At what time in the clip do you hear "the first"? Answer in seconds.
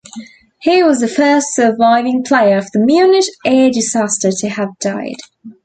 0.97-1.53